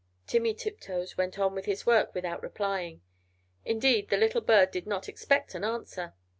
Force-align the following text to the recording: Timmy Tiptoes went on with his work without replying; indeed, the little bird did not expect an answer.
Timmy 0.25 0.55
Tiptoes 0.55 1.15
went 1.15 1.37
on 1.37 1.53
with 1.53 1.65
his 1.65 1.85
work 1.85 2.15
without 2.15 2.41
replying; 2.41 3.01
indeed, 3.63 4.09
the 4.09 4.17
little 4.17 4.41
bird 4.41 4.71
did 4.71 4.87
not 4.87 5.07
expect 5.07 5.53
an 5.53 5.63
answer. 5.63 6.15